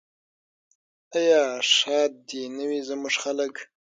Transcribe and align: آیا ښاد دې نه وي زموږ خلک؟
آیا 1.17 1.43
ښاد 1.73 2.11
دې 2.27 2.43
نه 2.55 2.63
وي 2.69 2.79
زموږ 2.89 3.15
خلک؟ 3.23 3.55